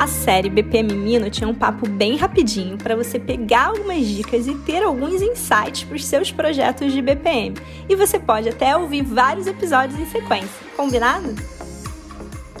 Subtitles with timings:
[0.00, 4.54] A série BPM Mino tinha um papo bem rapidinho para você pegar algumas dicas e
[4.60, 7.54] ter alguns insights para os seus projetos de BPM.
[7.86, 11.34] E você pode até ouvir vários episódios em sequência, combinado?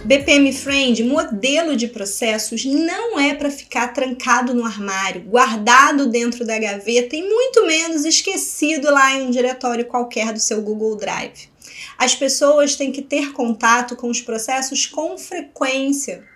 [0.04, 6.58] BPM Friend, modelo de processos, não é para ficar trancado no armário, guardado dentro da
[6.58, 11.48] gaveta e muito menos esquecido lá em um diretório qualquer do seu Google Drive.
[11.96, 16.28] As pessoas têm que ter contato com os processos com frequência.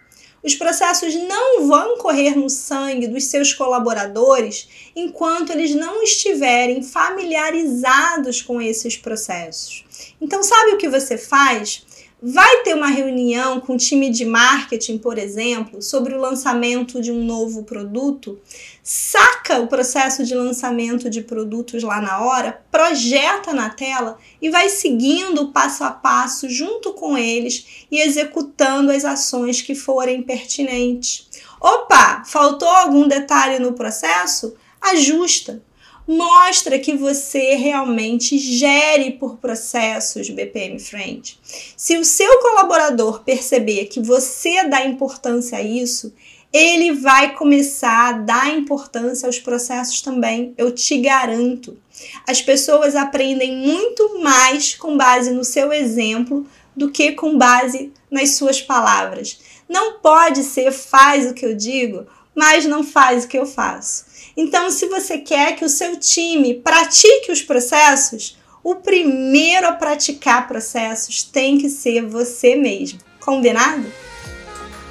[0.44, 8.42] Os processos não vão correr no sangue dos seus colaboradores enquanto eles não estiverem familiarizados
[8.42, 9.82] com esses processos.
[10.20, 11.82] Então, sabe o que você faz?
[12.26, 17.12] Vai ter uma reunião com o time de marketing, por exemplo, sobre o lançamento de
[17.12, 18.40] um novo produto?
[18.82, 24.70] Saca o processo de lançamento de produtos lá na hora, projeta na tela e vai
[24.70, 31.28] seguindo passo a passo junto com eles e executando as ações que forem pertinentes.
[31.60, 34.54] Opa, faltou algum detalhe no processo?
[34.80, 35.62] Ajusta
[36.06, 41.38] mostra que você realmente gere por processos BPM Friend.
[41.76, 46.12] Se o seu colaborador perceber que você dá importância a isso,
[46.52, 51.76] ele vai começar a dar importância aos processos também, eu te garanto.
[52.28, 58.36] As pessoas aprendem muito mais com base no seu exemplo do que com base nas
[58.36, 59.40] suas palavras.
[59.68, 64.04] Não pode ser faz o que eu digo, mas não faz o que eu faço.
[64.36, 70.48] Então, se você quer que o seu time pratique os processos, o primeiro a praticar
[70.48, 72.98] processos tem que ser você mesmo.
[73.20, 73.84] Combinado?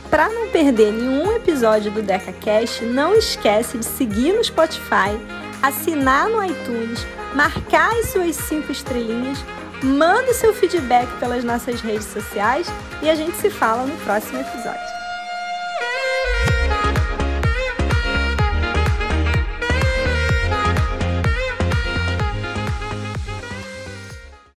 [0.09, 5.17] Para não perder nenhum episódio do DecaCast, não esquece de seguir no Spotify,
[5.61, 6.99] assinar no iTunes,
[7.33, 9.39] marcar as suas cinco estrelinhas,
[9.83, 12.67] manda seu feedback pelas nossas redes sociais
[13.01, 15.02] e a gente se fala no próximo episódio.